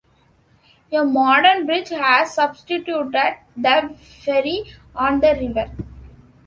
[0.91, 3.15] A modern bridge has substituted
[3.55, 4.63] the ferry
[4.95, 5.69] on the river.